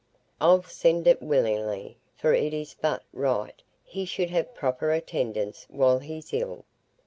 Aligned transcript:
I'll 0.39 0.63
send 0.63 1.05
it 1.05 1.21
willingly; 1.21 1.95
for 2.15 2.33
it 2.33 2.55
is 2.55 2.73
but 2.81 3.03
right 3.13 3.61
he 3.83 4.03
should 4.03 4.31
have 4.31 4.55
proper 4.55 4.89
attendance 4.91 5.67
while 5.69 5.99
he's 5.99 6.33
ill." 6.33 6.65